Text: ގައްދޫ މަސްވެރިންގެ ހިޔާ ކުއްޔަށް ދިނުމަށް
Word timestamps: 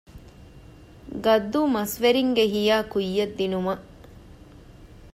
ގައްދޫ 1.25 1.59
މަސްވެރިންގެ 1.75 2.45
ހިޔާ 2.53 2.77
ކުއްޔަށް 2.91 3.35
ދިނުމަށް 3.37 3.85